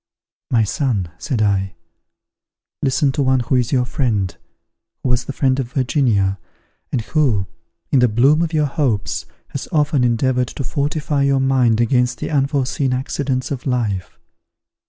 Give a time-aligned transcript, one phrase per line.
[0.49, 1.75] "My son," said I,
[2.81, 4.35] "listen to one who is your friend,
[5.03, 6.39] who was the friend of Virginia,
[6.91, 7.45] and who,
[7.91, 12.31] in the bloom of your hopes, has often endeavoured to fortify your mind against the
[12.31, 14.17] unforeseen accidents of life.